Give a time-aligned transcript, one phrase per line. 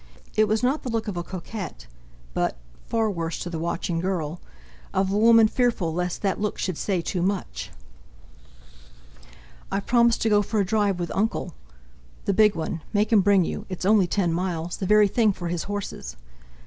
[0.35, 1.85] It was not the look of a coquette,
[2.33, 7.21] but—far worse to the watching girl—of a woman fearful lest that look should say too
[7.21, 7.69] much.
[9.71, 11.53] "I've promised to go for a drive with Uncle...."
[12.25, 12.81] "The big one!
[12.93, 16.17] Make him bring you; it's only ten miles—the very thing for his horses."